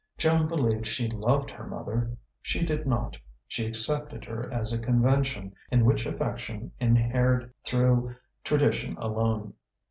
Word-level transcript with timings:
Joan 0.17 0.47
believed 0.47 0.87
she 0.87 1.07
loved 1.11 1.51
her 1.51 1.67
mother. 1.67 2.17
She 2.41 2.65
did 2.65 2.87
not: 2.87 3.15
she 3.47 3.67
accepted 3.67 4.25
her 4.25 4.51
as 4.51 4.73
a 4.73 4.79
convention 4.79 5.53
in 5.69 5.85
which 5.85 6.07
affection 6.07 6.71
inhered 6.79 7.53
through 7.63 8.15
tradition 8.43 8.97
alone.... 8.97 9.53